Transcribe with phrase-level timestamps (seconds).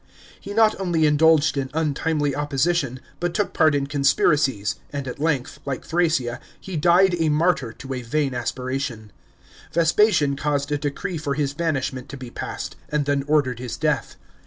[0.39, 5.19] He not only indulged in untimely opposi tion, but took part in conspiracies, and at
[5.19, 9.11] length, like Thrasea, he died a martyr to a vain aspiration
[9.71, 14.15] Vespasian caused a decree for his banishment to be passed, and then ordered his death.